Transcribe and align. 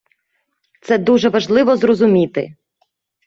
Це 0.81 0.97
дуже 0.97 1.29
важливо 1.29 1.77
зрозуміти. 1.77 2.55